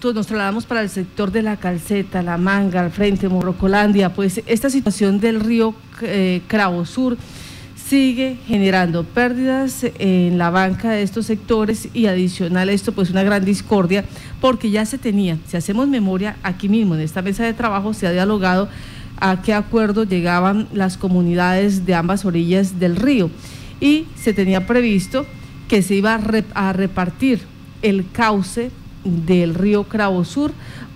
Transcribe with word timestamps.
Nos 0.00 0.28
trasladamos 0.28 0.64
para 0.64 0.82
el 0.82 0.90
sector 0.90 1.32
de 1.32 1.42
la 1.42 1.56
calceta, 1.56 2.22
la 2.22 2.38
manga, 2.38 2.82
al 2.82 2.92
frente, 2.92 3.28
Morrocolandia. 3.28 4.14
Pues 4.14 4.40
esta 4.46 4.70
situación 4.70 5.18
del 5.18 5.40
río 5.40 5.74
eh, 6.02 6.40
Cravo 6.46 6.86
Sur 6.86 7.18
sigue 7.74 8.38
generando 8.46 9.02
pérdidas 9.02 9.84
en 9.98 10.38
la 10.38 10.50
banca 10.50 10.92
de 10.92 11.02
estos 11.02 11.26
sectores 11.26 11.88
y 11.94 12.06
adicional 12.06 12.68
a 12.68 12.72
esto, 12.72 12.92
pues 12.92 13.10
una 13.10 13.24
gran 13.24 13.44
discordia, 13.44 14.04
porque 14.40 14.70
ya 14.70 14.86
se 14.86 14.98
tenía, 14.98 15.36
si 15.48 15.56
hacemos 15.56 15.88
memoria, 15.88 16.36
aquí 16.44 16.68
mismo 16.68 16.94
en 16.94 17.00
esta 17.00 17.20
mesa 17.20 17.42
de 17.42 17.52
trabajo 17.52 17.92
se 17.92 18.06
ha 18.06 18.12
dialogado 18.12 18.68
a 19.16 19.42
qué 19.42 19.52
acuerdo 19.52 20.04
llegaban 20.04 20.68
las 20.72 20.96
comunidades 20.96 21.86
de 21.86 21.96
ambas 21.96 22.24
orillas 22.24 22.78
del 22.78 22.94
río 22.94 23.32
y 23.80 24.06
se 24.14 24.32
tenía 24.32 24.64
previsto 24.64 25.26
que 25.66 25.82
se 25.82 25.96
iba 25.96 26.14
a 26.54 26.72
repartir 26.72 27.40
el 27.82 28.08
cauce 28.12 28.70
del 29.08 29.54
río 29.54 29.84
Cravo 29.84 30.24
Sur 30.24 30.52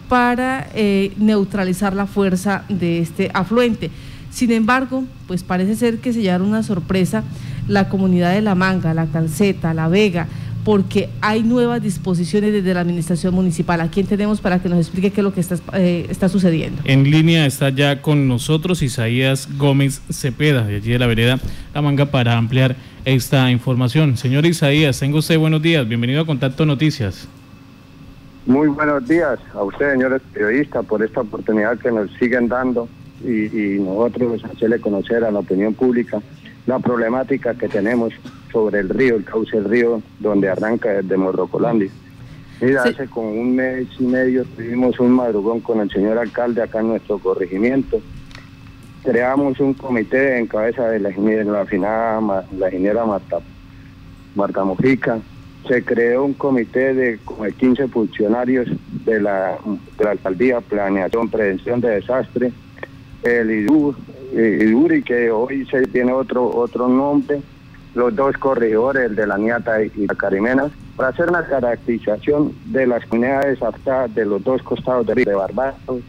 para 0.09 0.69
eh, 0.75 1.13
neutralizar 1.17 1.95
la 1.95 2.07
fuerza 2.07 2.65
de 2.69 2.99
este 2.99 3.31
afluente. 3.33 3.91
Sin 4.31 4.51
embargo, 4.51 5.05
pues 5.27 5.43
parece 5.43 5.77
ser 5.77 5.99
que 5.99 6.13
se 6.13 6.23
llevaron 6.23 6.49
una 6.49 6.63
sorpresa 6.63 7.23
la 7.69 7.89
comunidad 7.89 8.35
de 8.35 8.43
La 8.43 8.55
Manga, 8.55 8.95
La 8.95 9.07
Calceta, 9.07 9.75
La 9.75 9.89
Vega, 9.89 10.27
porque 10.65 11.09
hay 11.21 11.43
nuevas 11.43 11.83
disposiciones 11.83 12.53
desde 12.53 12.73
la 12.75 12.81
administración 12.81 13.35
municipal. 13.35 13.81
¿A 13.81 13.89
quién 13.89 14.07
tenemos 14.07 14.41
para 14.41 14.61
que 14.61 14.69
nos 14.69 14.79
explique 14.79 15.11
qué 15.11 15.21
es 15.21 15.25
lo 15.25 15.35
que 15.35 15.41
está, 15.41 15.57
eh, 15.75 16.07
está 16.09 16.29
sucediendo? 16.29 16.83
En 16.85 17.11
línea 17.11 17.47
está 17.47 17.71
ya 17.71 18.01
con 18.01 18.29
nosotros 18.29 18.83
Isaías 18.83 19.49
Gómez 19.59 20.03
Cepeda, 20.11 20.65
de 20.65 20.77
allí 20.77 20.93
de 20.93 20.99
la 20.99 21.07
vereda 21.07 21.41
La 21.75 21.83
Manga, 21.83 22.07
para 22.07 22.37
ampliar 22.37 22.77
esta 23.05 23.51
información. 23.51 24.17
Señor 24.17 24.47
Isaías, 24.47 24.99
tengo 25.01 25.19
usted 25.19 25.39
buenos 25.39 25.63
días. 25.63 25.87
Bienvenido 25.89 26.23
a 26.23 26.27
Contacto 26.27 26.65
Noticias. 26.65 27.29
Muy 28.47 28.67
buenos 28.67 29.07
días 29.07 29.39
a 29.55 29.63
ustedes, 29.63 29.93
señores 29.93 30.21
periodistas, 30.33 30.85
por 30.85 31.01
esta 31.01 31.21
oportunidad 31.21 31.79
que 31.79 31.93
nos 31.93 32.11
siguen 32.15 32.49
dando 32.49 32.89
y, 33.25 33.79
nosotros 33.79 34.45
hacerle 34.45 34.81
conocer 34.81 35.23
a 35.23 35.31
la 35.31 35.39
opinión 35.39 35.75
pública 35.75 36.21
la 36.67 36.81
problemática 36.81 37.55
que 37.55 37.69
tenemos 37.69 38.13
sobre 38.51 38.81
el 38.81 38.89
río, 38.89 39.15
el 39.15 39.25
cauce 39.25 39.57
del 39.59 39.71
río, 39.71 40.03
donde 40.19 40.49
arranca 40.49 40.89
desde 40.89 41.17
Morrocolandia. 41.17 41.89
Mira, 42.61 42.83
hace 42.83 43.07
como 43.07 43.31
un 43.31 43.55
mes 43.55 43.87
y 44.01 44.05
medio 44.05 44.45
tuvimos 44.45 44.99
un 44.99 45.13
madrugón 45.13 45.61
con 45.61 45.81
el 45.81 45.91
señor 45.91 46.19
alcalde 46.19 46.63
acá 46.63 46.81
en 46.81 46.89
nuestro 46.89 47.19
corregimiento. 47.19 48.01
Creamos 49.05 49.61
un 49.61 49.75
comité 49.75 50.39
en 50.39 50.49
cabeza 50.49 50.89
de 50.89 50.99
la 50.99 51.11
ingeniera, 51.11 51.45
la, 51.45 51.65
finada, 51.65 52.45
la 52.59 52.67
ingeniera 52.67 53.05
Marta, 53.05 53.39
Marta 54.35 54.65
Mojica, 54.65 55.21
se 55.67 55.85
creó 55.85 56.25
un 56.25 56.35
comité 56.35 56.95
de 56.95 57.19
como 57.25 57.45
15 57.45 57.89
funcionarios 57.89 58.69
de 59.05 59.21
la, 59.21 59.59
de 59.99 60.05
la 60.05 60.11
alcaldía, 60.11 60.61
planeación, 60.61 61.29
prevención 61.29 61.81
de 61.81 61.91
desastre, 61.91 62.53
el 63.23 63.51
IDUR, 63.51 63.95
IDURI, 64.33 65.03
que 65.03 65.31
hoy 65.31 65.67
se 65.67 65.83
tiene 65.89 66.13
otro, 66.13 66.49
otro 66.49 66.89
nombre, 66.89 67.41
los 67.95 68.15
dos 68.15 68.37
corredores, 68.39 69.11
el 69.11 69.17
de 69.17 69.27
la 69.27 69.39
Niata 69.39 69.83
y 69.83 70.07
la 70.07 70.15
Carimena, 70.15 70.71
para 70.97 71.09
hacer 71.11 71.29
una 71.29 71.45
caracterización 71.45 72.53
de 72.67 72.87
las 72.87 73.05
comunidades 73.07 73.63
afectadas 73.63 74.15
de 74.15 74.25
los 74.25 74.43
dos 74.43 74.63
costados 74.63 75.07
de 75.07 75.15
de 75.15 75.35
Barbados, 75.35 76.03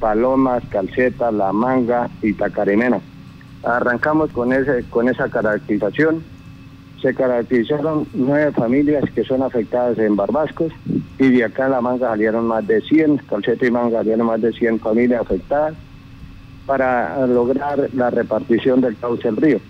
Palomas, 0.00 0.62
Calceta, 0.70 1.30
La 1.30 1.52
Manga 1.52 2.08
y 2.22 2.32
Tacarimena. 2.32 3.00
Arrancamos 3.62 4.30
con, 4.32 4.52
ese, 4.52 4.84
con 4.88 5.08
esa 5.08 5.28
caracterización 5.28 6.24
se 7.00 7.14
caracterizaron 7.14 8.06
nueve 8.12 8.52
familias 8.52 9.04
que 9.14 9.24
son 9.24 9.42
afectadas 9.42 9.98
en 9.98 10.16
Barbascos 10.16 10.72
y 11.18 11.28
de 11.28 11.44
acá 11.44 11.66
en 11.66 11.72
La 11.72 11.80
Manga 11.80 12.08
salieron 12.08 12.46
más 12.46 12.66
de 12.66 12.80
100, 12.82 13.18
Calceta 13.28 13.66
y 13.66 13.70
Manga 13.70 13.98
salieron 13.98 14.26
más 14.26 14.40
de 14.40 14.52
100 14.52 14.80
familias 14.80 15.22
afectadas 15.22 15.74
para 16.66 17.26
lograr 17.26 17.88
la 17.94 18.10
repartición 18.10 18.80
del 18.80 18.96
cauce 18.96 19.24
del 19.24 19.36
río. 19.36 19.60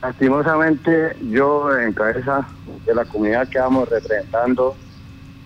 Lastimosamente 0.00 1.16
yo 1.30 1.76
en 1.76 1.92
cabeza 1.92 2.46
de 2.86 2.94
la 2.94 3.04
comunidad 3.04 3.48
que 3.48 3.58
vamos 3.58 3.88
representando 3.88 4.76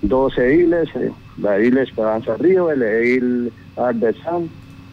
dos 0.03 0.37
ediles, 0.37 0.89
eh, 0.95 1.11
la 1.39 1.57
edil 1.57 1.79
Esperanza 1.79 2.37
Río, 2.37 2.71
el 2.71 2.83
edil 2.83 3.53
Ardesán, 3.77 4.51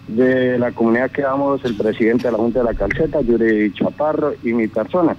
de 0.07 0.57
la 0.57 0.71
comunidad 0.71 1.11
que 1.11 1.23
vamos 1.23 1.63
el 1.65 1.75
presidente 1.75 2.27
de 2.27 2.31
la 2.31 2.37
Junta 2.37 2.59
de 2.59 2.65
la 2.65 2.73
Calceta, 2.73 3.21
Yuri 3.21 3.71
Chaparro 3.73 4.33
y 4.43 4.53
mi 4.53 4.67
persona 4.67 5.15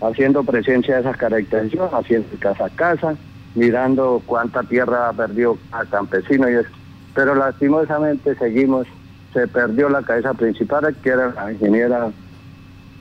haciendo 0.00 0.44
presencia 0.44 0.94
de 0.94 1.00
esas 1.00 1.16
características, 1.16 1.92
haciendo 1.92 2.28
casa 2.38 2.66
a 2.66 2.70
casa, 2.70 3.16
mirando 3.54 4.22
cuánta 4.26 4.62
tierra 4.62 5.08
ha 5.08 5.12
perdido 5.12 5.58
a 5.72 5.84
campesino 5.84 6.48
y 6.48 6.54
eso. 6.54 6.68
Pero 7.14 7.34
lastimosamente 7.34 8.34
seguimos, 8.36 8.86
se 9.32 9.48
perdió 9.48 9.88
la 9.88 10.02
cabeza 10.02 10.34
principal, 10.34 10.94
que 11.02 11.08
era 11.08 11.32
la 11.32 11.52
ingeniera 11.52 12.10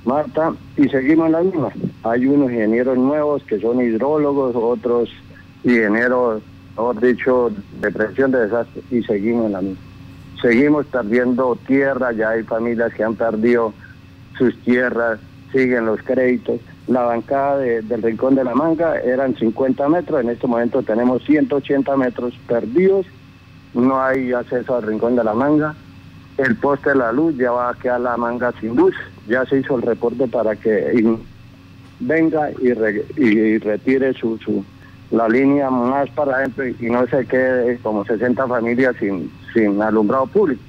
Marta, 0.06 0.54
y 0.78 0.88
seguimos 0.88 1.26
en 1.26 1.32
la 1.32 1.42
misma. 1.42 1.70
Hay 2.04 2.28
unos 2.28 2.52
ingenieros 2.52 2.98
nuevos 2.98 3.44
que 3.44 3.60
son 3.60 3.82
hidrólogos, 3.82 4.56
otros 4.56 5.10
ingenieros, 5.64 6.44
mejor 6.78 7.02
dicho, 7.02 7.52
de 7.82 7.92
prevención 7.92 8.32
de 8.32 8.42
desastres, 8.42 8.86
y 8.92 9.02
seguimos 9.04 9.48
en 9.48 9.52
la 9.54 9.62
misma. 9.62 9.84
Seguimos 10.42 10.86
perdiendo 10.86 11.58
tierra, 11.66 12.12
ya 12.12 12.30
hay 12.30 12.44
familias 12.44 12.94
que 12.94 13.04
han 13.04 13.16
perdido 13.16 13.74
sus 14.38 14.56
tierras, 14.62 15.20
siguen 15.52 15.86
los 15.88 16.02
créditos 16.04 16.60
la 16.88 17.02
bancada 17.02 17.58
del 17.58 18.02
Rincón 18.02 18.36
de 18.36 18.44
la 18.44 18.54
Manga 18.54 19.00
eran 19.00 19.36
50 19.36 19.90
metros, 19.90 20.22
en 20.22 20.30
este 20.30 20.48
momento 20.48 20.84
tenemos 20.84 21.24
180 21.24 21.96
metros 21.98 22.34
perdidos, 22.48 23.06
no 23.74 24.02
hay 24.02 24.34
acceso 24.34 24.76
al 24.76 24.84
Rincón 24.84 25.16
de 25.16 25.24
la 25.24 25.34
Manga, 25.34 25.76
el 26.38 26.56
poste 26.58 26.90
de 26.90 26.96
la 26.96 27.12
luz 27.12 27.36
ya 27.38 27.52
va 27.52 27.70
a 27.70 27.74
quedar 27.74 28.02
la 28.02 28.18
manga 28.18 28.52
sin 28.60 28.76
luz, 28.76 28.94
ya 29.28 29.46
se 29.46 29.60
hizo 29.60 29.78
el 29.78 29.82
reporte 29.82 30.28
para 30.28 30.56
que 30.56 31.18
venga 32.00 32.52
y, 32.62 33.58
retire 33.60 34.14
su, 34.14 34.38
su, 34.40 34.64
la 35.12 35.30
línea 35.30 35.70
más 35.70 36.10
para 36.10 36.38
adentro 36.38 36.68
y 36.68 36.90
no 36.90 37.08
se 37.08 37.26
quede 37.26 37.78
como 37.80 38.04
60 38.04 38.48
familias 38.48 38.96
sin, 39.00 39.32
sin 39.54 39.82
alumbrado 39.82 40.28
público, 40.28 40.62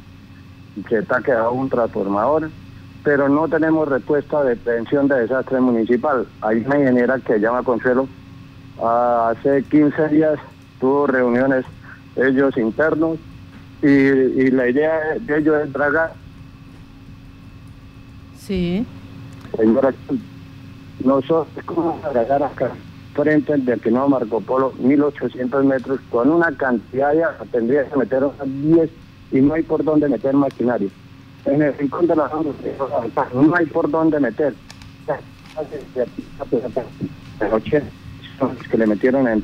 que 0.88 0.98
está 0.98 1.20
quedado 1.20 1.52
un 1.52 1.68
transformador 1.68 2.48
pero 3.06 3.28
no 3.28 3.46
tenemos 3.46 3.86
respuesta 3.86 4.42
de 4.42 4.56
prevención 4.56 5.06
de 5.06 5.20
desastre 5.20 5.60
municipal. 5.60 6.26
Hay 6.40 6.64
una 6.66 6.80
ingeniera 6.80 7.20
que 7.20 7.38
llama 7.38 7.62
Consuelo, 7.62 8.08
hace 8.82 9.62
15 9.62 10.08
días 10.08 10.40
tuvo 10.80 11.06
reuniones 11.06 11.64
ellos 12.16 12.56
internos 12.56 13.18
y, 13.80 14.50
la 14.50 14.68
idea 14.68 14.98
de 15.20 15.38
ellos 15.38 15.56
es 15.62 15.72
dragar. 15.72 16.14
Sí. 18.40 18.84
Señora, 19.56 19.94
nosotros 21.04 21.64
cómo 21.64 22.00
dragar 22.12 22.42
acá 22.42 22.72
frente 23.14 23.56
del 23.56 23.80
no 23.92 24.08
Marco 24.08 24.40
Polo 24.40 24.72
1800 24.80 25.64
metros 25.64 26.00
con 26.10 26.28
una 26.28 26.50
cantidad 26.56 27.14
ya 27.14 27.38
tendría 27.52 27.88
que 27.88 27.96
meter 27.98 28.24
unas 28.24 28.62
10 28.62 28.90
y 29.30 29.40
no 29.42 29.54
hay 29.54 29.62
por 29.62 29.84
dónde 29.84 30.08
meter 30.08 30.34
maquinaria 30.34 30.90
en 31.46 31.62
el 31.62 31.74
rincón 31.76 32.06
de 32.06 32.16
la 32.16 32.30
no 33.34 33.54
hay 33.54 33.66
por 33.66 33.90
dónde 33.90 34.20
meter. 34.20 34.54
que 38.70 38.78
le 38.78 38.86
metieron 38.86 39.26
en 39.28 39.42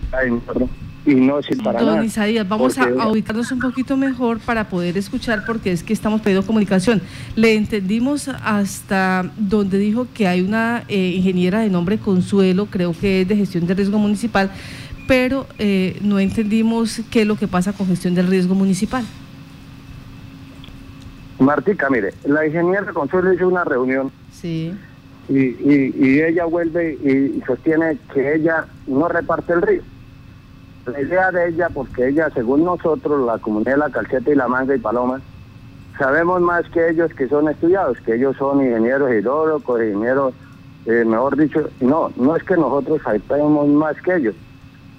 y 1.04 1.14
no 1.14 1.42
sirve 1.42 1.64
para 1.64 1.82
Don 1.82 2.04
Isaías, 2.04 2.48
vamos 2.48 2.78
a, 2.78 3.08
ubicarnos 3.08 3.50
un 3.50 3.58
poquito 3.58 3.96
mejor 3.96 4.38
para 4.38 4.68
poder 4.68 4.96
escuchar 4.96 5.44
porque 5.44 5.72
es 5.72 5.82
que 5.82 5.92
estamos 5.92 6.20
pidiendo 6.20 6.46
comunicación. 6.46 7.02
Le 7.34 7.54
entendimos 7.54 8.28
hasta 8.28 9.28
donde 9.36 9.78
dijo 9.78 10.06
que 10.14 10.28
hay 10.28 10.42
una 10.42 10.84
eh, 10.88 11.14
ingeniera 11.16 11.60
de 11.60 11.70
nombre 11.70 11.98
Consuelo, 11.98 12.66
creo 12.66 12.92
que 12.92 13.22
es 13.22 13.28
de 13.28 13.36
gestión 13.36 13.66
de 13.66 13.74
riesgo 13.74 13.98
municipal, 13.98 14.50
pero 15.08 15.46
eh, 15.58 15.98
no 16.02 16.20
entendimos 16.20 17.00
qué 17.10 17.22
es 17.22 17.26
lo 17.26 17.36
que 17.36 17.48
pasa 17.48 17.72
con 17.72 17.88
gestión 17.88 18.14
del 18.14 18.28
riesgo 18.28 18.54
municipal. 18.54 19.04
Martica, 21.42 21.90
mire, 21.90 22.14
la 22.24 22.46
ingeniera 22.46 22.92
Consuelo 22.92 23.32
hizo 23.32 23.48
una 23.48 23.64
reunión. 23.64 24.10
Sí. 24.30 24.74
Y, 25.28 25.38
y, 25.38 26.20
ella 26.20 26.44
vuelve 26.44 26.94
y 26.94 27.40
sostiene 27.46 27.96
que 28.12 28.34
ella 28.34 28.66
no 28.86 29.08
reparte 29.08 29.52
el 29.52 29.62
río. 29.62 29.82
La 30.86 31.00
idea 31.00 31.30
de 31.30 31.48
ella, 31.48 31.68
porque 31.72 32.08
ella, 32.08 32.28
según 32.34 32.64
nosotros, 32.64 33.24
la 33.24 33.38
comunidad 33.38 33.72
de 33.72 33.78
la 33.78 33.90
Calceta 33.90 34.30
y 34.30 34.34
la 34.34 34.48
Manga 34.48 34.74
y 34.74 34.80
Paloma, 34.80 35.20
sabemos 35.96 36.40
más 36.40 36.68
que 36.70 36.90
ellos 36.90 37.12
que 37.14 37.28
son 37.28 37.48
estudiados, 37.48 37.98
que 38.00 38.16
ellos 38.16 38.36
son 38.36 38.60
ingenieros 38.60 39.12
hidrólogos, 39.12 39.80
ingenieros, 39.80 40.34
eh, 40.86 41.04
mejor 41.06 41.36
dicho, 41.36 41.70
no, 41.80 42.10
no 42.16 42.34
es 42.34 42.42
que 42.42 42.56
nosotros 42.56 43.00
sabemos 43.02 43.68
más 43.68 44.00
que 44.02 44.16
ellos. 44.16 44.34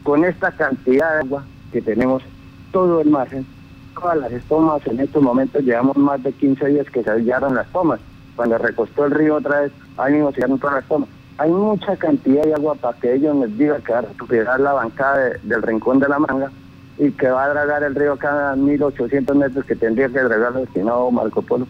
Con 0.04 0.24
esta 0.24 0.52
cantidad 0.52 1.16
de 1.16 1.20
agua 1.20 1.44
que 1.72 1.82
tenemos, 1.82 2.24
todo 2.72 3.02
el 3.02 3.10
margen, 3.10 3.46
todas 3.94 4.18
las 4.18 4.32
estomas, 4.32 4.86
en 4.88 5.00
estos 5.00 5.22
momentos 5.22 5.64
llevamos 5.64 5.98
más 5.98 6.22
de 6.24 6.32
15 6.34 6.66
días 6.68 6.90
que 6.90 7.04
se 7.04 7.10
hallaron 7.10 7.56
las 7.56 7.68
tomas. 7.72 8.00
Cuando 8.36 8.58
recostó 8.58 9.06
el 9.06 9.12
río 9.12 9.36
otra 9.36 9.62
vez, 9.62 9.72
ahí 9.98 10.14
mismo 10.14 10.32
se 10.32 10.42
hallaron 10.42 10.60
todas 10.60 10.76
las 10.78 10.86
tomas. 10.86 11.10
Hay 11.38 11.52
mucha 11.52 11.96
cantidad 11.96 12.44
de 12.44 12.54
agua 12.54 12.76
para 12.76 12.98
que 13.00 13.14
ellos 13.14 13.36
nos 13.36 13.58
digan 13.58 13.82
que 13.82 13.92
va 13.92 14.00
a 14.00 14.02
recuperar 14.02 14.60
la 14.60 14.74
bancada 14.74 15.32
del 15.42 15.62
rincón 15.62 16.00
de 16.00 16.08
la 16.08 16.20
manga 16.20 16.52
y 16.98 17.12
que 17.12 17.30
va 17.30 17.46
a 17.46 17.50
dragar 17.50 17.84
el 17.84 17.96
río 17.96 18.18
cada 18.18 18.56
1800 18.56 19.36
metros 19.36 19.66
que 19.66 19.76
tendría 19.76 20.10
que 20.10 20.20
dragar 20.20 20.54
el 20.54 20.66
destinado 20.66 21.10
Marco 21.10 21.42
Polo. 21.42 21.68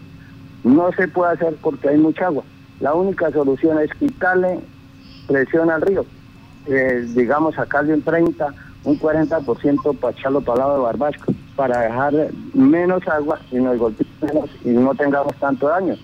No 0.64 0.92
se 0.92 1.08
puede 1.08 1.32
hacer 1.32 1.56
porque 1.62 1.88
hay 1.88 1.96
mucha 1.96 2.26
agua. 2.26 2.44
La 2.80 2.94
única 2.94 3.30
solución 3.30 3.78
es 3.80 3.92
quitarle 3.94 4.60
presión 5.26 5.70
al 5.70 5.80
río. 5.80 6.04
Eh, 6.66 7.06
digamos, 7.14 7.54
sacarle 7.54 7.94
un 7.94 8.02
30, 8.02 8.54
un 8.84 8.98
40% 8.98 9.98
para 9.98 10.16
echarlo 10.16 10.40
para 10.40 10.54
el 10.54 10.58
lado 10.60 10.74
de 10.76 10.82
Barbasco, 10.82 11.32
para 11.56 11.80
dejar 11.80 12.14
menos 12.52 13.06
agua 13.08 13.40
y 13.50 13.56
nos 13.56 13.78
golpeemos 13.78 14.50
y 14.64 14.70
no 14.70 14.94
tengamos 14.94 15.34
tanto 15.36 15.68
daño. 15.68 15.96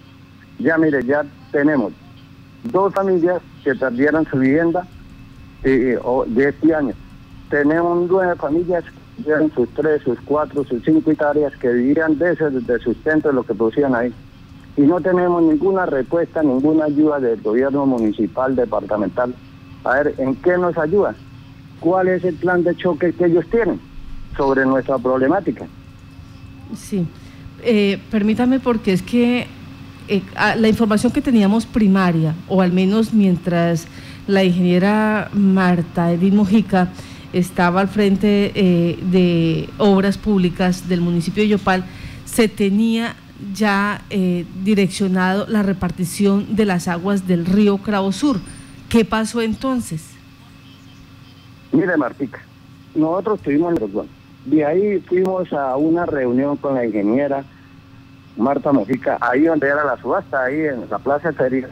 Ya 0.59 0.79
mire, 0.79 1.05
ya 1.05 1.25
tenemos 1.53 1.93
dos 2.65 2.93
familias 2.95 3.41
que 3.65 3.75
perdieron 3.75 4.27
su 4.27 4.39
vivienda 4.39 4.87
eh, 5.63 5.99
de 6.27 6.49
este 6.49 6.75
año. 6.75 6.95
Tenemos 7.51 8.09
nueve 8.09 8.35
familias 8.37 8.85
que 9.17 9.25
tienen 9.25 9.53
sus 9.53 9.69
tres, 9.71 10.03
sus 10.03 10.19
cuatro, 10.21 10.65
sus 10.65 10.83
cinco 10.85 11.11
hectáreas 11.11 11.55
que 11.57 11.69
vivían 11.69 12.19
de 12.19 12.33
ese 12.33 12.51
de 12.51 12.79
sustento 12.79 13.29
de 13.29 13.35
lo 13.35 13.43
que 13.43 13.55
producían 13.55 13.95
ahí. 13.95 14.13
Y 14.77 14.83
no 14.83 15.01
tenemos 15.01 15.43
ninguna 15.43 15.85
respuesta, 15.85 16.43
ninguna 16.43 16.87
ayuda 16.87 17.19
del 17.19 17.41
gobierno 17.43 17.85
municipal, 17.85 18.55
departamental. 18.55 19.35
A 19.85 19.95
ver, 19.97 20.15
¿en 20.19 20.37
qué 20.37 20.57
nos 20.57 20.79
ayuda? 20.79 21.15
¿Cuál 21.81 22.09
es 22.09 22.25
el 22.25 22.35
plan 22.35 22.63
de 22.63 22.77
choque 22.77 23.13
que 23.13 23.27
ellos 23.27 23.47
tienen 23.51 23.81
sobre 24.37 24.67
nuestra 24.67 24.99
problemática? 24.99 25.67
Sí. 26.77 27.07
Eh, 27.63 27.99
permítame 28.11 28.61
porque 28.61 28.93
es 28.93 29.03
que 29.03 29.47
eh, 30.09 30.23
la 30.57 30.69
información 30.69 31.13
que 31.13 31.23
teníamos 31.23 31.67
primaria, 31.67 32.35
o 32.49 32.61
al 32.63 32.73
menos 32.73 33.13
mientras 33.13 33.87
la 34.27 34.45
ingeniera 34.45 35.31
Marta 35.33 36.13
Edith 36.13 36.35
Mojica 36.35 36.89
estaba 37.33 37.81
al 37.81 37.89
frente 37.89 38.53
eh, 38.55 38.99
de 39.11 39.69
obras 39.79 40.19
públicas 40.19 40.89
del 40.89 41.01
municipio 41.01 41.43
de 41.43 41.49
Yopal, 41.51 41.85
se 42.25 42.49
tenía 42.49 43.17
ya 43.55 44.03
direccionado 44.63 45.47
la 45.49 45.63
repartición 45.63 46.55
de 46.55 46.67
las 46.67 46.89
aguas 46.89 47.27
del 47.27 47.47
río 47.47 47.79
Cravo 47.79 48.13
Sur. 48.13 48.39
¿Qué 48.91 49.05
pasó 49.05 49.41
entonces? 49.41 50.20
Mire, 51.73 51.97
Martica, 51.97 52.41
nosotros 52.95 53.41
tuvimos 53.41 53.75
De 54.45 54.65
ahí 54.65 54.99
fuimos 55.01 55.53
a 55.53 55.77
una 55.77 56.07
reunión 56.07 56.57
con 56.57 56.75
la 56.75 56.85
ingeniera 56.85 57.45
Marta 58.37 58.73
Mojica, 58.73 59.19
ahí 59.21 59.43
donde 59.43 59.69
era 59.69 59.85
la 59.85 59.97
subasta, 59.99 60.45
ahí 60.45 60.61
en 60.61 60.89
la 60.89 60.99
Plaza 60.99 61.33
Feria. 61.33 61.69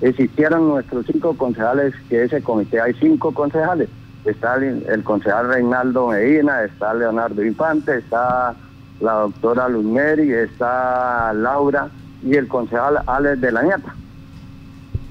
Existieron 0.00 0.68
nuestros 0.68 1.06
cinco 1.06 1.36
concejales, 1.36 1.94
que 2.08 2.24
ese 2.24 2.42
comité 2.42 2.80
hay 2.80 2.94
cinco 2.94 3.32
concejales. 3.32 3.88
Está 4.24 4.56
el, 4.56 5.04
concejal 5.04 5.48
Reinaldo 5.48 6.08
Medina, 6.08 6.64
está 6.64 6.94
Leonardo 6.94 7.44
Infante, 7.44 7.98
está 7.98 8.54
la 9.00 9.12
doctora 9.12 9.68
Luzmeri, 9.68 10.32
está 10.32 11.32
Laura 11.34 11.88
y 12.22 12.34
el 12.34 12.48
concejal 12.48 12.98
Alex 13.06 13.40
de 13.40 13.52
la 13.52 13.62
Nieta. 13.62 13.94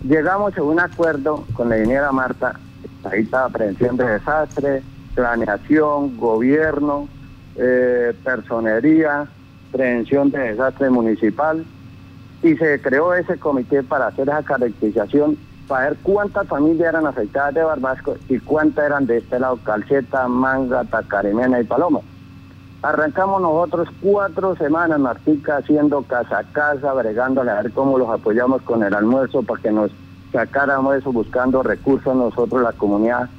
Llegamos 0.04 0.58
a 0.58 0.64
un 0.64 0.80
acuerdo 0.80 1.46
con 1.54 1.70
la 1.70 1.78
ingeniera 1.78 2.12
Marta, 2.12 2.60
ahí 3.06 3.22
está 3.22 3.50
prevención 3.50 3.98
de 3.98 4.06
desastre, 4.06 4.82
planeación, 5.16 6.18
gobierno, 6.18 7.08
eh, 7.56 8.14
personería, 8.24 9.28
prevención 9.72 10.32
de 10.32 10.40
desastre 10.40 10.90
municipal 10.90 11.66
y 12.42 12.56
se 12.56 12.82
creó 12.82 13.14
ese 13.14 13.38
comité 13.38 13.84
para 13.84 14.08
hacer 14.08 14.28
esa 14.28 14.44
caracterización 14.44 15.38
para 15.68 15.90
ver 15.90 15.98
cuántas 16.04 16.48
familias 16.48 16.90
eran 16.90 17.08
afectadas 17.08 17.54
de 17.54 17.64
Barbasco 17.64 18.16
y 18.28 18.38
cuántas 18.40 18.86
eran 18.86 19.06
de 19.06 19.18
este 19.18 19.40
lado, 19.40 19.58
Calceta, 19.64 20.28
Manga, 20.28 20.84
Tacarimena 20.84 21.62
y 21.62 21.64
Paloma. 21.64 22.02
Arrancamos 22.82 23.42
nosotros 23.42 23.88
cuatro 24.02 24.58
semanas, 24.58 25.00
Martica, 25.00 25.58
haciendo 25.58 26.02
casa 26.02 26.40
a 26.40 26.44
casa, 26.44 26.92
bregándole 26.92 27.52
a 27.52 27.62
ver 27.62 27.72
cómo 27.72 27.98
los 27.98 28.10
apoyamos 28.10 28.62
con 28.64 28.84
el 28.84 28.94
almuerzo 28.94 29.42
para 29.42 29.62
que 29.62 29.72
nos 29.72 29.90
sacáramos 30.34 30.96
eso, 30.98 31.14
buscando 31.14 31.64
recursos 31.64 32.14
nosotros, 32.14 32.62
la 32.62 32.74
comunidad. 32.74 33.30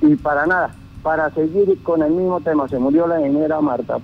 Y 0.00 0.14
para 0.14 0.46
nada, 0.46 0.70
para 1.02 1.30
seguir 1.30 1.82
con 1.82 2.02
el 2.02 2.12
mismo 2.12 2.40
tema, 2.40 2.68
se 2.68 2.78
murió 2.78 3.08
la 3.08 3.18
ingeniera 3.18 3.60
Marta 3.60 3.98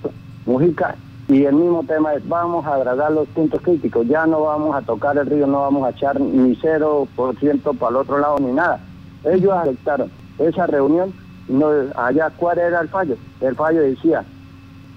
Mujica 0.47 0.97
y 1.29 1.45
el 1.45 1.55
mismo 1.55 1.85
tema 1.85 2.15
es, 2.15 2.29
vamos 2.29 2.67
a 2.67 2.75
agradar 2.75 3.13
los 3.13 3.27
puntos 3.29 3.61
críticos, 3.63 4.07
ya 4.07 4.27
no 4.27 4.43
vamos 4.43 4.75
a 4.77 4.83
tocar 4.83 5.17
el 5.17 5.27
río, 5.27 5.47
no 5.47 5.61
vamos 5.61 5.87
a 5.87 5.91
echar 5.91 6.21
ni 6.21 6.55
0% 6.57 7.79
para 7.79 7.91
el 7.91 7.97
otro 7.97 8.19
lado 8.19 8.39
ni 8.41 8.53
nada. 8.53 8.81
Ellos 9.25 9.53
aceptaron 9.53 10.11
esa 10.39 10.67
reunión, 10.67 11.15
no, 11.49 11.69
allá 11.97 12.31
cuál 12.37 12.59
era 12.59 12.81
el 12.81 12.89
fallo. 12.89 13.17
El 13.41 13.55
fallo 13.55 13.81
decía, 13.81 14.25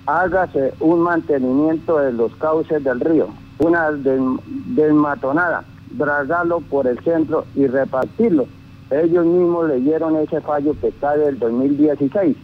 hágase 0.06 0.74
un 0.81 1.00
mantenimiento 1.01 1.97
de 2.00 2.12
los 2.12 2.35
cauces 2.35 2.83
del 2.83 3.00
río, 3.00 3.27
una 3.59 3.91
desmatonada, 3.91 5.63
dragarlo 5.92 6.62
por 6.62 6.88
el 6.88 7.00
centro 7.00 7.45
y 7.56 7.68
repartirlo. 7.68 8.48
Ellos 8.89 9.25
mismos 9.25 9.68
leyeron 9.69 10.16
ese 10.18 10.42
fallo 10.42 10.75
que 10.80 10.88
está 10.88 11.18
del 11.18 11.39
2016. 11.39 12.36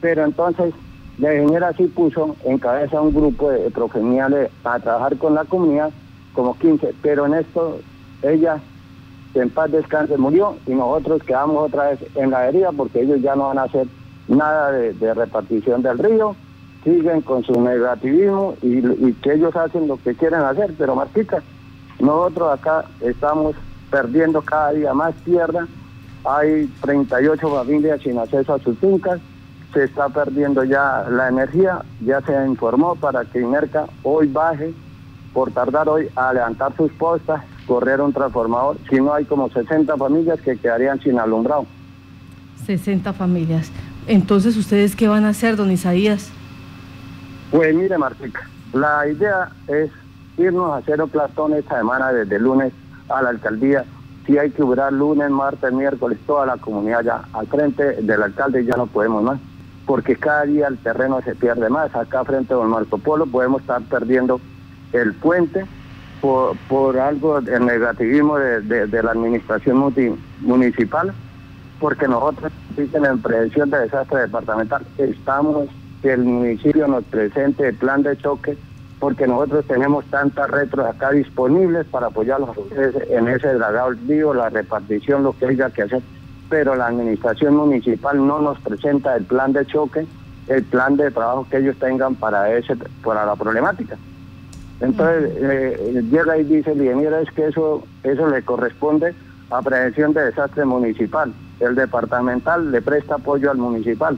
Pero 0.00 0.24
entonces 0.24 0.74
la 1.18 1.34
ingeniera 1.34 1.72
sí 1.72 1.86
puso 1.86 2.36
en 2.44 2.58
cabeza 2.58 3.00
un 3.00 3.14
grupo 3.14 3.50
de 3.50 3.70
profesionales 3.70 4.50
a 4.64 4.78
trabajar 4.80 5.16
con 5.16 5.34
la 5.34 5.44
comunidad, 5.44 5.90
como 6.34 6.58
15, 6.58 6.94
pero 7.02 7.26
en 7.26 7.34
esto 7.34 7.78
ella 8.22 8.60
en 9.34 9.50
paz 9.50 9.70
descanse 9.70 10.16
murió 10.16 10.56
y 10.66 10.72
nosotros 10.72 11.22
quedamos 11.24 11.66
otra 11.66 11.90
vez 11.90 11.98
en 12.14 12.30
la 12.30 12.48
herida 12.48 12.70
porque 12.72 13.00
ellos 13.02 13.20
ya 13.20 13.34
no 13.34 13.48
van 13.48 13.58
a 13.58 13.64
hacer 13.64 13.86
nada 14.28 14.72
de, 14.72 15.14
repartición 15.14 15.82
del 15.82 15.98
río, 15.98 16.34
siguen 16.82 17.20
con 17.20 17.42
su 17.42 17.60
negativismo 17.60 18.54
y, 18.62 19.12
que 19.14 19.34
ellos 19.34 19.54
hacen 19.56 19.88
lo 19.88 19.96
que 19.96 20.14
quieren 20.14 20.40
hacer, 20.40 20.74
pero 20.78 20.94
Martica, 20.94 21.42
nosotros 22.00 22.58
acá 22.58 22.84
estamos 23.00 23.54
perdiendo 23.90 24.42
cada 24.42 24.72
día 24.72 24.94
más 24.94 25.14
tierra, 25.24 25.66
hay 26.24 26.66
38 26.80 27.48
familias 27.48 28.00
sin 28.02 28.18
acceso 28.18 28.54
a 28.54 28.58
sus 28.58 28.78
fincas, 28.78 29.20
se 29.72 29.84
está 29.84 30.08
perdiendo 30.08 30.64
ya 30.64 31.04
la 31.10 31.28
energía, 31.28 31.82
ya 32.00 32.20
se 32.22 32.32
informó 32.46 32.94
para 32.96 33.24
que 33.24 33.40
Inerca 33.40 33.86
hoy 34.02 34.28
baje, 34.28 34.72
por 35.32 35.50
tardar 35.50 35.88
hoy, 35.88 36.08
a 36.14 36.32
levantar 36.32 36.74
sus 36.76 36.92
postas, 36.92 37.42
correr 37.66 38.00
un 38.00 38.12
transformador, 38.12 38.78
si 38.88 38.96
no 38.96 39.12
hay 39.12 39.24
como 39.24 39.50
60 39.50 39.96
familias 39.96 40.40
que 40.40 40.56
quedarían 40.56 41.00
sin 41.00 41.18
alumbrado. 41.18 41.66
60 42.64 43.12
familias. 43.12 43.70
Entonces, 44.06 44.56
¿ustedes 44.56 44.94
qué 44.96 45.08
van 45.08 45.24
a 45.24 45.30
hacer, 45.30 45.56
don 45.56 45.70
Isaías? 45.70 46.30
Pues 47.50 47.74
mire, 47.74 47.98
Martica, 47.98 48.48
la 48.72 49.08
idea 49.08 49.50
es 49.68 49.90
irnos 50.36 50.72
a 50.72 50.76
hacer 50.76 51.00
un 51.02 51.54
esta 51.54 51.78
semana 51.78 52.12
desde 52.12 52.38
lunes 52.38 52.72
a 53.08 53.22
la 53.22 53.30
alcaldía. 53.30 53.84
Si 54.26 54.38
hay 54.38 54.50
que 54.50 54.62
durar 54.62 54.92
lunes, 54.92 55.30
martes, 55.30 55.72
miércoles, 55.72 56.18
toda 56.26 56.46
la 56.46 56.56
comunidad 56.56 57.02
ya 57.02 57.22
al 57.32 57.46
frente 57.46 58.02
del 58.02 58.22
alcalde 58.22 58.64
ya 58.64 58.76
no 58.76 58.86
podemos 58.86 59.22
más 59.22 59.38
porque 59.86 60.16
cada 60.16 60.44
día 60.44 60.68
el 60.68 60.78
terreno 60.78 61.20
se 61.22 61.34
pierde 61.34 61.68
más. 61.68 61.94
Acá 61.94 62.24
frente 62.24 62.54
a 62.54 62.56
Don 62.56 62.70
Marco 62.70 62.98
Polo 62.98 63.26
podemos 63.26 63.60
estar 63.60 63.82
perdiendo 63.82 64.40
el 64.92 65.12
puente 65.14 65.66
por, 66.68 66.98
algo 66.98 67.40
del 67.42 67.66
negativismo 67.66 68.38
de, 68.38 69.02
la 69.02 69.10
administración 69.10 69.92
municipal, 70.40 71.12
porque 71.78 72.08
nosotros 72.08 72.50
en 72.78 73.18
prevención 73.20 73.68
de 73.68 73.80
desastre 73.80 74.20
departamental 74.20 74.86
estamos 74.96 75.68
que 76.00 76.12
el 76.12 76.24
municipio 76.24 76.88
nos 76.88 77.04
presente 77.04 77.68
el 77.68 77.74
plan 77.74 78.02
de 78.02 78.16
choque 78.16 78.56
porque 79.04 79.26
nosotros 79.26 79.66
tenemos 79.66 80.02
tantas 80.06 80.50
retros 80.50 80.86
acá 80.86 81.10
disponibles 81.10 81.84
para 81.88 82.06
apoyarlos 82.06 82.56
en 83.10 83.28
ese 83.28 83.52
dragado 83.52 83.90
vivo, 84.00 84.32
la 84.32 84.48
repartición, 84.48 85.22
lo 85.22 85.34
que 85.34 85.44
haya 85.44 85.68
que 85.68 85.82
hacer 85.82 86.00
pero 86.48 86.74
la 86.74 86.86
administración 86.86 87.54
municipal 87.54 88.26
no 88.26 88.40
nos 88.40 88.58
presenta 88.60 89.14
el 89.14 89.24
plan 89.24 89.52
de 89.52 89.66
choque, 89.66 90.06
el 90.48 90.64
plan 90.64 90.96
de 90.96 91.10
trabajo 91.10 91.46
que 91.50 91.58
ellos 91.58 91.76
tengan 91.78 92.14
para 92.14 92.50
ese 92.56 92.76
para 93.02 93.26
la 93.26 93.36
problemática. 93.36 93.98
Entonces 94.80 95.32
eh, 95.36 96.02
llega 96.10 96.38
y 96.38 96.44
dice, 96.44 96.74
mira, 96.74 97.20
es 97.20 97.30
que 97.32 97.48
eso 97.48 97.84
eso 98.04 98.26
le 98.30 98.42
corresponde 98.42 99.14
a 99.50 99.60
prevención 99.60 100.14
de 100.14 100.24
desastre 100.24 100.64
municipal. 100.64 101.30
El 101.60 101.74
departamental 101.74 102.72
le 102.72 102.80
presta 102.80 103.16
apoyo 103.16 103.50
al 103.50 103.58
municipal 103.58 104.16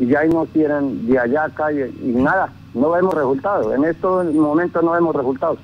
y 0.00 0.06
ya 0.06 0.20
ahí 0.20 0.28
no 0.28 0.46
quieren 0.46 1.06
de 1.06 1.20
allá 1.20 1.44
acá 1.44 1.70
y, 1.72 1.92
nada, 2.02 2.50
no 2.74 2.90
vemos 2.90 3.14
resultados. 3.14 3.72
En 3.74 3.84
estos 3.84 4.32
momentos 4.34 4.82
no 4.82 4.92
vemos 4.92 5.14
resultados. 5.14 5.58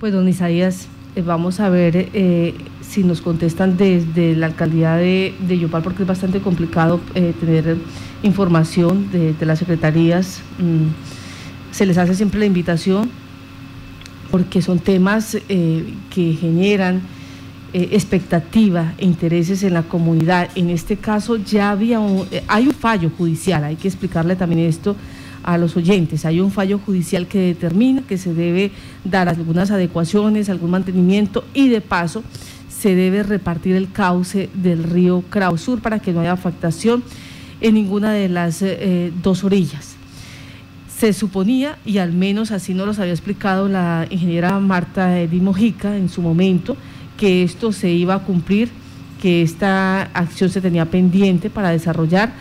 Pues 0.00 0.12
don 0.12 0.28
Isaías, 0.28 0.88
eh, 1.14 1.22
vamos 1.22 1.60
a 1.60 1.68
ver 1.68 2.08
eh, 2.12 2.54
si 2.80 3.04
nos 3.04 3.22
contestan 3.22 3.76
desde 3.76 4.34
la 4.34 4.46
alcaldía 4.46 4.96
de, 4.96 5.34
Yopal, 5.48 5.82
porque 5.82 6.02
es 6.02 6.08
bastante 6.08 6.40
complicado 6.40 7.00
eh, 7.14 7.34
tener 7.38 7.76
información 8.22 9.10
de, 9.12 9.34
las 9.46 9.60
secretarías. 9.60 10.42
Mm, 10.58 10.88
se 11.72 11.86
les 11.86 11.98
hace 11.98 12.14
siempre 12.14 12.40
la 12.40 12.46
invitación 12.46 13.10
porque 14.30 14.62
son 14.62 14.78
temas 14.78 15.36
que 15.46 16.38
generan 16.40 17.02
expectativa 17.74 18.94
e 18.96 19.04
intereses 19.04 19.62
en 19.62 19.74
la 19.74 19.82
comunidad. 19.82 20.48
En 20.54 20.70
este 20.70 20.96
caso 20.96 21.36
ya 21.36 21.70
había 21.70 22.00
un, 22.00 22.26
hay 22.48 22.66
un 22.66 22.72
fallo 22.72 23.10
judicial, 23.16 23.62
hay 23.64 23.76
que 23.76 23.88
explicarle 23.88 24.34
también 24.34 24.60
esto 24.60 24.96
a 25.42 25.58
los 25.58 25.76
oyentes. 25.76 26.24
Hay 26.24 26.40
un 26.40 26.50
fallo 26.50 26.78
judicial 26.78 27.26
que 27.26 27.38
determina 27.40 28.02
que 28.02 28.18
se 28.18 28.34
debe 28.34 28.70
dar 29.04 29.28
algunas 29.28 29.70
adecuaciones, 29.70 30.48
algún 30.48 30.70
mantenimiento 30.70 31.44
y 31.54 31.68
de 31.68 31.80
paso 31.80 32.22
se 32.68 32.94
debe 32.96 33.22
repartir 33.22 33.76
el 33.76 33.92
cauce 33.92 34.48
del 34.54 34.82
río 34.82 35.22
Sur 35.56 35.80
para 35.80 36.00
que 36.00 36.12
no 36.12 36.20
haya 36.20 36.32
afectación 36.32 37.04
en 37.60 37.74
ninguna 37.74 38.12
de 38.12 38.28
las 38.28 38.60
eh, 38.60 39.12
dos 39.22 39.44
orillas. 39.44 39.94
Se 40.98 41.12
suponía, 41.12 41.78
y 41.84 41.98
al 41.98 42.12
menos 42.12 42.50
así 42.50 42.74
nos 42.74 42.86
lo 42.86 43.02
había 43.02 43.12
explicado 43.12 43.68
la 43.68 44.06
ingeniera 44.10 44.58
Marta 44.58 45.14
Di 45.14 45.40
Mojica 45.40 45.96
en 45.96 46.08
su 46.08 46.22
momento, 46.22 46.76
que 47.16 47.42
esto 47.42 47.72
se 47.72 47.90
iba 47.90 48.14
a 48.14 48.18
cumplir, 48.20 48.70
que 49.20 49.42
esta 49.42 50.02
acción 50.14 50.50
se 50.50 50.60
tenía 50.60 50.86
pendiente 50.86 51.50
para 51.50 51.70
desarrollar. 51.70 52.32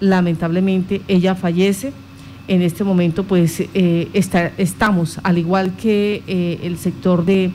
Lamentablemente 0.00 1.02
ella 1.08 1.34
fallece. 1.34 1.92
En 2.48 2.60
este 2.62 2.82
momento 2.82 3.24
pues 3.24 3.60
eh, 3.60 4.08
estamos, 4.58 5.20
al 5.22 5.38
igual 5.38 5.76
que 5.76 6.22
eh, 6.26 6.60
el 6.64 6.76
sector 6.76 7.24
de 7.24 7.52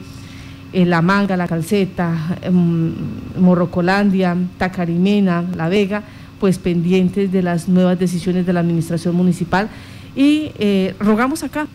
eh, 0.72 0.86
La 0.86 1.02
Manga, 1.02 1.36
La 1.36 1.48
Calceta, 1.48 2.38
em, 2.42 2.94
Morrocolandia, 3.38 4.36
Tacarimena, 4.58 5.44
La 5.56 5.68
Vega, 5.68 6.04
pues 6.40 6.58
pendientes 6.58 7.32
de 7.32 7.42
las 7.42 7.68
nuevas 7.68 8.00
decisiones 8.00 8.46
de 8.46 8.54
la 8.54 8.62
administración 8.62 9.16
municipal. 9.16 9.70
Y 10.16 10.52
rogamos 11.00 11.44
acá 11.44 11.68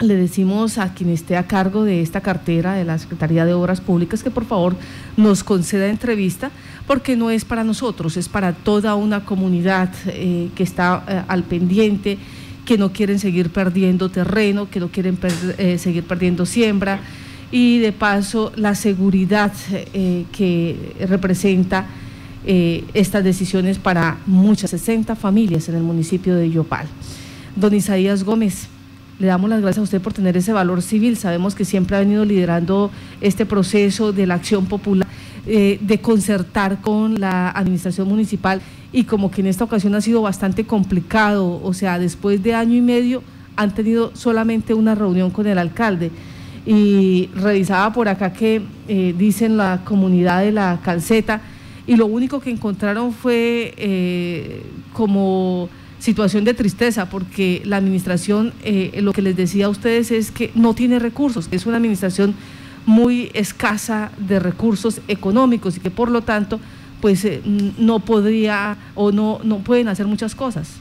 le 0.00 0.16
decimos 0.16 0.78
a 0.78 0.92
quien 0.92 1.10
esté 1.10 1.36
a 1.36 1.46
cargo 1.46 1.84
de 1.84 2.02
esta 2.02 2.20
cartera 2.20 2.74
de 2.74 2.84
la 2.84 2.98
Secretaría 2.98 3.44
de 3.44 3.54
Obras 3.54 3.80
Públicas 3.80 4.22
que 4.22 4.30
por 4.30 4.44
favor 4.44 4.74
nos 5.16 5.44
conceda 5.44 5.86
entrevista 5.86 6.50
porque 6.86 7.16
no 7.16 7.30
es 7.30 7.44
para 7.44 7.64
nosotros, 7.64 8.16
es 8.16 8.28
para 8.28 8.52
toda 8.52 8.94
una 8.94 9.24
comunidad 9.24 9.90
eh, 10.06 10.50
que 10.54 10.62
está 10.62 11.04
eh, 11.08 11.22
al 11.28 11.44
pendiente, 11.44 12.18
que 12.66 12.78
no 12.78 12.92
quieren 12.92 13.18
seguir 13.18 13.50
perdiendo 13.50 14.10
terreno, 14.10 14.68
que 14.70 14.80
no 14.80 14.88
quieren 14.88 15.18
eh, 15.58 15.78
seguir 15.78 16.04
perdiendo 16.04 16.46
siembra 16.46 17.00
y 17.50 17.78
de 17.78 17.92
paso 17.92 18.52
la 18.56 18.74
seguridad 18.74 19.52
que 19.92 20.96
representa 21.08 21.86
estas 22.44 23.22
decisiones 23.22 23.78
para 23.78 24.18
muchas 24.26 24.70
60 24.70 25.14
familias 25.14 25.68
en 25.68 25.76
el 25.76 25.82
municipio 25.82 26.34
de 26.34 26.50
Yopal. 26.50 26.88
Don 27.54 27.72
Isaías 27.72 28.24
Gómez. 28.24 28.68
Le 29.18 29.28
damos 29.28 29.48
las 29.48 29.60
gracias 29.60 29.78
a 29.78 29.82
usted 29.82 30.00
por 30.00 30.12
tener 30.12 30.36
ese 30.36 30.52
valor 30.52 30.82
civil. 30.82 31.16
Sabemos 31.16 31.54
que 31.54 31.64
siempre 31.64 31.96
ha 31.96 32.00
venido 32.00 32.24
liderando 32.24 32.90
este 33.20 33.46
proceso 33.46 34.12
de 34.12 34.26
la 34.26 34.34
acción 34.34 34.66
popular, 34.66 35.06
eh, 35.46 35.78
de 35.80 36.00
concertar 36.00 36.80
con 36.80 37.20
la 37.20 37.50
administración 37.50 38.08
municipal 38.08 38.60
y 38.92 39.04
como 39.04 39.30
que 39.30 39.40
en 39.40 39.46
esta 39.48 39.64
ocasión 39.64 39.94
ha 39.94 40.00
sido 40.00 40.22
bastante 40.22 40.64
complicado, 40.64 41.60
o 41.62 41.72
sea, 41.74 41.98
después 41.98 42.42
de 42.42 42.54
año 42.54 42.74
y 42.76 42.80
medio 42.80 43.22
han 43.56 43.72
tenido 43.72 44.10
solamente 44.14 44.74
una 44.74 44.94
reunión 44.94 45.30
con 45.30 45.46
el 45.46 45.58
alcalde. 45.58 46.10
Y 46.66 47.28
revisaba 47.34 47.92
por 47.92 48.08
acá 48.08 48.32
que 48.32 48.62
eh, 48.88 49.14
dicen 49.16 49.56
la 49.56 49.82
comunidad 49.84 50.42
de 50.42 50.50
la 50.50 50.80
calceta 50.82 51.40
y 51.86 51.96
lo 51.96 52.06
único 52.06 52.40
que 52.40 52.50
encontraron 52.50 53.12
fue 53.12 53.74
eh, 53.76 54.62
como 54.92 55.68
situación 56.04 56.44
de 56.44 56.52
tristeza 56.52 57.06
porque 57.06 57.62
la 57.64 57.78
administración, 57.78 58.52
eh, 58.62 59.00
lo 59.00 59.14
que 59.14 59.22
les 59.22 59.36
decía 59.36 59.66
a 59.66 59.68
ustedes 59.70 60.10
es 60.10 60.30
que 60.30 60.50
no 60.54 60.74
tiene 60.74 60.98
recursos, 60.98 61.48
es 61.50 61.64
una 61.64 61.78
administración 61.78 62.34
muy 62.84 63.30
escasa 63.32 64.10
de 64.18 64.38
recursos 64.38 65.00
económicos 65.08 65.78
y 65.78 65.80
que 65.80 65.90
por 65.90 66.10
lo 66.10 66.20
tanto 66.20 66.60
pues 67.00 67.24
eh, 67.24 67.40
no 67.78 68.00
podría 68.00 68.76
o 68.94 69.12
no, 69.12 69.40
no 69.44 69.60
pueden 69.60 69.88
hacer 69.88 70.06
muchas 70.06 70.34
cosas. 70.34 70.78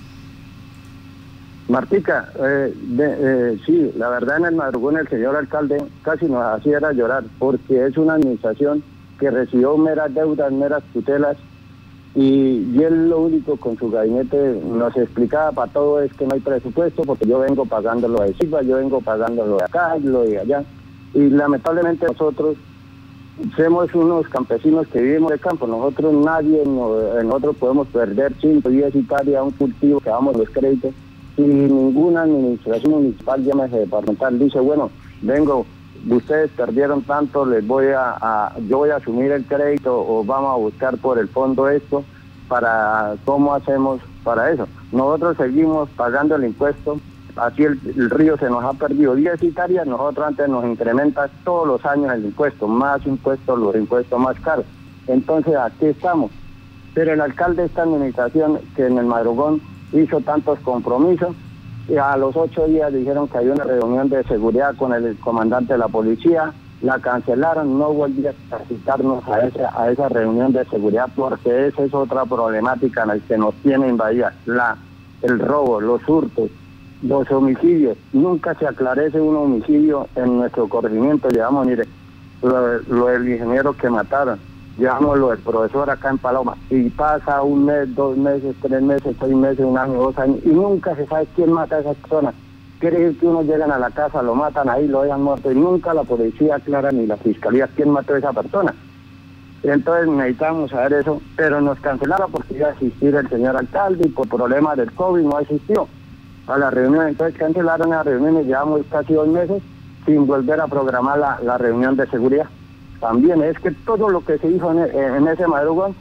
Martica, 1.70 2.30
eh, 2.44 3.58
sí, 3.66 3.92
la 3.98 4.10
verdad 4.10 4.40
en 4.40 4.46
el 4.46 4.56
madrugón 4.56 4.98
el 4.98 5.08
señor 5.08 5.38
alcalde 5.38 5.82
casi 6.02 6.26
nos 6.26 6.44
hacía 6.44 6.80
llorar 6.92 7.24
porque 7.40 7.86
es 7.86 7.96
una 7.96 8.16
administración 8.16 8.84
que 9.18 9.32
recibió 9.32 9.78
meras 9.78 10.14
deudas, 10.14 10.52
meras 10.52 10.84
tutelas 10.92 11.38
y, 12.16 12.80
él 12.82 13.10
lo 13.10 13.22
único 13.22 13.58
con 13.58 13.78
su 13.78 13.90
gabinete 13.90 14.62
nos 14.64 14.96
explicaba 14.96 15.52
para 15.52 15.72
todo 15.72 16.02
es 16.02 16.14
que 16.14 16.28
no 16.28 16.36
hay 16.36 16.42
presupuesto 16.42 17.04
porque 17.04 17.26
yo 17.26 17.40
vengo 17.40 17.66
pagando 17.66 18.08
lo 18.08 18.22
de 18.22 18.34
Silva, 18.36 18.62
yo 18.62 18.78
vengo 18.78 19.02
pagando 19.02 19.46
lo 19.46 19.58
de 19.58 19.64
acá, 19.64 19.98
lo 19.98 20.24
de 20.24 20.40
allá. 20.40 20.64
Y 21.14 21.30
lamentablemente 21.30 22.06
nosotros 22.06 22.58
somos 23.58 23.94
unos 23.96 24.28
campesinos 24.28 24.88
que 24.88 25.02
vivimos 25.02 25.32
de 25.32 25.40
campo. 25.40 25.66
Nosotros 25.66 26.14
nadie, 26.14 26.64
nosotros 26.66 27.56
podemos 27.58 27.88
perder 27.88 28.34
5, 28.40 28.70
10 28.70 28.96
hectáreas 28.96 29.40
a 29.40 29.44
un 29.44 29.52
cultivo 29.52 30.00
que 30.00 30.10
damos 30.10 30.38
los 30.38 30.50
créditos 30.50 30.94
y 31.38 31.42
ninguna 31.42 32.24
administración 32.24 32.92
municipal, 32.92 33.44
llámese 33.44 33.80
departamental, 33.80 34.38
dice, 34.38 34.60
bueno, 34.60 34.92
vengo, 35.22 35.66
ustedes 36.10 36.52
perdieron 36.52 37.04
tanto, 37.04 37.46
les 37.46 37.66
voy 37.66 37.88
a, 37.96 38.54
yo 38.68 38.80
voy 38.80 38.90
a 38.90 38.98
asumir 38.98 39.32
el 39.32 39.46
crédito 39.46 39.96
o 39.96 40.24
vamos 40.24 40.52
a 40.52 40.58
buscar 40.58 40.98
por 40.98 41.18
el 41.18 41.28
fondo 41.28 41.70
esto 41.70 42.04
para 42.48 43.16
cómo 43.26 43.54
hacemos 43.54 44.02
para 44.24 44.52
eso. 44.52 44.68
Nosotros 44.92 45.38
seguimos 45.38 45.90
pagando 45.92 46.36
el 46.36 46.46
impuesto, 46.46 47.00
así 47.36 47.64
el, 47.64 48.10
río 48.10 48.38
se 48.38 48.50
nos 48.50 48.64
ha 48.64 48.74
perdido 48.74 49.16
10 49.16 49.42
hectáreas, 49.42 49.88
nosotros 49.88 50.28
antes 50.28 50.50
nos 50.50 50.66
incrementa 50.66 51.30
todos 51.44 51.68
los 51.68 51.86
años 51.86 52.14
el 52.14 52.26
impuesto, 52.26 52.68
más 52.68 53.06
impuestos, 53.06 53.58
los 53.58 53.76
impuestos 53.76 54.20
más 54.20 54.40
caros. 54.40 54.66
Entonces 55.08 55.56
aquí 55.56 55.86
estamos. 55.86 56.32
Pero 56.94 57.14
el 57.14 57.22
alcalde 57.22 57.64
de 57.64 57.68
esta 57.68 57.84
administración 57.84 58.60
que 58.76 58.86
en 58.86 58.98
el 58.98 59.06
madrugón 59.06 59.62
hizo 59.94 60.22
tantos 60.22 60.60
compromisos, 60.60 61.36
a 62.02 62.18
los 62.18 62.36
ocho 62.36 62.66
días 62.66 62.94
dijeron 62.94 63.28
que 63.28 63.38
había 63.38 63.54
una 63.54 63.64
reunión 63.66 64.10
de 64.10 64.24
seguridad 64.24 64.76
con 64.76 64.94
el 64.94 65.18
comandante 65.20 65.74
de 65.74 65.80
la 65.80 65.88
policía, 65.88 66.54
la 66.82 67.00
cancelaron, 67.00 67.78
no 67.78 67.94
volví 67.94 68.26
a 68.28 68.34
citarnos 68.68 69.28
a 69.28 69.46
esa, 69.46 69.82
a 69.82 69.92
esa 69.92 70.10
reunión 70.10 70.52
de 70.54 70.66
seguridad 70.66 71.10
porque 71.16 71.68
esa 71.68 71.84
es 71.84 71.94
otra 71.94 72.26
problemática 72.26 73.04
en 73.04 73.08
la 73.08 73.20
que 73.20 73.38
nos 73.38 73.54
tiene 73.56 73.88
invadida, 73.88 74.34
la, 74.46 74.78
el 75.22 75.40
robo, 75.40 75.80
los 75.80 76.08
hurtos, 76.08 76.50
los 77.02 77.30
homicidios. 77.32 77.98
Nunca 78.12 78.54
se 78.56 78.68
aclarece 78.68 79.20
un 79.20 79.36
homicidio 79.36 80.08
en 80.16 80.38
nuestro 80.38 80.68
corregimiento, 80.68 81.30
llevamos, 81.30 81.66
mire, 81.68 81.84
lo, 82.42 82.80
lo 82.80 83.08
del 83.08 83.30
ingeniero 83.30 83.74
que 83.76 83.90
mataron 83.90 84.40
llevamos 84.78 85.20
lo 85.20 85.30
del 85.30 85.40
profesor 85.40 85.90
acá 85.90 86.10
en 86.10 86.18
Paloma, 86.18 86.56
y 86.70 86.90
pasa 86.90 87.42
un 87.44 87.66
mes, 87.66 87.94
dos 87.96 88.18
meses, 88.18 88.56
tres 88.62 88.82
meses, 88.82 89.16
seis 89.20 89.36
meses, 89.36 89.66
un 89.66 89.78
año, 89.78 89.94
dos 89.94 90.18
años, 90.18 90.40
y 90.44 90.50
nunca 90.50 90.96
se 90.96 91.06
sabe 91.06 91.28
quién 91.36 91.52
mata 91.52 91.76
a 91.76 91.80
esa 91.80 91.94
persona. 91.94 92.34
Quiere 92.80 93.00
decir 93.00 93.20
que 93.20 93.28
uno 93.28 93.44
llegan 93.44 93.72
a 93.72 93.78
la 93.78 93.92
casa, 93.92 94.22
lo 94.22 94.36
matan 94.36 94.70
ahí, 94.70 94.88
lo 94.88 95.04
dejan 95.04 95.22
muerto, 95.22 95.52
y 95.52 95.56
nunca 95.56 95.94
la 95.94 96.04
policía 96.04 96.56
aclara 96.56 96.92
ni 96.92 97.06
la 97.06 97.18
fiscalía 97.18 97.70
quién 97.76 97.90
mató 97.90 98.14
a 98.14 98.18
esa 98.18 98.34
persona. 98.34 98.74
Entonces 99.64 100.10
necesitamos 100.10 100.72
saber 100.72 100.94
eso, 100.94 101.22
pero 101.38 101.62
nos 101.62 101.80
cancelaron 101.80 102.30
porque 102.30 102.56
iba 102.56 102.68
a 102.68 102.72
asistir 102.72 103.16
el 103.16 103.30
señor 103.30 103.56
alcalde 103.56 104.08
y 104.08 104.10
por 104.10 104.28
problemas 104.28 104.76
del 104.76 104.92
COVID 104.92 105.22
no 105.22 105.38
asistió 105.38 105.88
a 106.48 106.58
la 106.58 106.70
reunión. 106.70 107.08
Entonces 107.08 107.40
cancelaron 107.40 107.92
la 107.92 108.04
reunión 108.04 108.42
y 108.42 108.48
llevamos 108.48 108.82
casi 108.92 109.14
dos 109.14 109.30
meses 109.30 109.64
sin 110.06 110.28
volver 110.28 110.60
a 110.60 110.68
programar 110.68 111.18
la 111.18 111.58
reunión 111.58 111.96
de 111.96 112.06
seguridad 112.08 112.50
también 113.04 113.44
es 113.44 113.60
que 113.60 113.72
todo 113.72 114.10
lo 114.10 114.24
que 114.24 114.38
se 114.38 114.48
hizo 114.48 114.72
en, 114.72 115.28
ese 115.28 115.46
madrugón, 115.46 115.94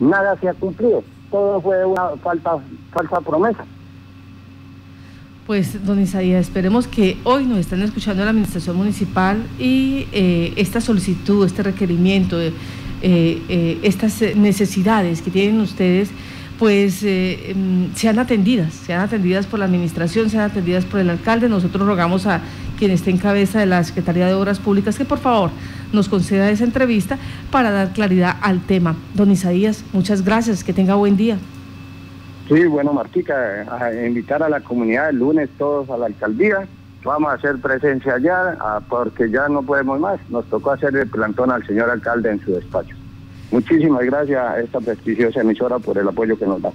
nada 0.00 0.38
se 0.40 0.48
ha 0.48 0.54
cumplido. 0.54 1.04
Todo 1.30 1.60
fue 1.60 1.84
una 1.84 2.16
falta, 2.22 2.56
falsa 2.92 3.20
promesa. 3.20 3.62
Pues, 5.46 5.84
don 5.84 6.00
Isaías, 6.00 6.46
esperemos 6.46 6.86
que 6.86 7.18
hoy 7.24 7.44
nos 7.44 7.58
estén 7.58 7.82
escuchando 7.82 8.24
la 8.24 8.30
administración 8.30 8.74
municipal 8.74 9.36
y 9.58 10.06
eh, 10.12 10.54
esta 10.56 10.80
solicitud, 10.80 11.44
este 11.44 11.62
requerimiento, 11.62 12.40
eh, 12.40 12.54
eh, 13.02 13.78
estas 13.82 14.22
necesidades 14.34 15.20
que 15.20 15.30
tienen 15.30 15.60
ustedes, 15.60 16.08
pues 16.58 17.02
mm, 17.02 17.94
sean 17.96 18.18
atendidas, 18.18 18.72
sean 18.72 19.02
atendidas 19.02 19.44
por 19.44 19.58
la 19.58 19.66
administración, 19.66 20.30
sean 20.30 20.44
atendidas 20.44 20.86
por 20.86 21.00
el 21.00 21.10
alcalde. 21.10 21.50
Nosotros 21.50 21.86
rogamos 21.86 22.26
a 22.26 22.40
quien 22.80 22.90
esté 22.92 23.10
en 23.10 23.18
cabeza 23.18 23.60
de 23.60 23.66
la 23.66 23.84
Secretaría 23.84 24.26
de 24.26 24.32
Obras 24.32 24.58
Públicas 24.58 24.96
que 24.96 25.04
por 25.04 25.18
favor 25.18 25.50
nos 25.92 26.08
conceda 26.08 26.50
esa 26.50 26.64
entrevista 26.64 27.18
para 27.52 27.70
dar 27.70 27.92
claridad 27.92 28.36
al 28.40 28.60
tema. 28.60 28.96
Don 29.12 29.30
Isaías, 29.30 29.84
muchas 29.92 30.24
gracias, 30.24 30.64
que 30.64 30.72
tenga 30.72 30.94
buen 30.94 31.14
día. 31.14 31.36
Sí, 32.48 32.64
bueno, 32.64 32.94
Martica, 32.94 33.66
invitar 34.06 34.42
a 34.42 34.48
la 34.48 34.60
comunidad 34.60 35.10
el 35.10 35.16
lunes 35.16 35.50
todos 35.58 35.90
a 35.90 35.98
la 35.98 36.06
alcaldía. 36.06 36.66
Vamos 37.04 37.30
a 37.30 37.34
hacer 37.34 37.58
presencia 37.58 38.14
allá 38.14 38.56
porque 38.88 39.30
ya 39.30 39.46
no 39.48 39.62
podemos 39.62 40.00
más. 40.00 40.18
Nos 40.30 40.46
tocó 40.46 40.70
hacer 40.70 40.96
el 40.96 41.06
plantón 41.06 41.50
al 41.50 41.66
señor 41.66 41.90
alcalde 41.90 42.30
en 42.30 42.40
su 42.40 42.52
despacho. 42.52 42.96
Muchísimas 43.50 44.04
gracias 44.06 44.42
a 44.42 44.58
esta 44.58 44.80
prestigiosa 44.80 45.42
emisora 45.42 45.78
por 45.78 45.98
el 45.98 46.08
apoyo 46.08 46.38
que 46.38 46.46
nos 46.46 46.62
da. 46.62 46.72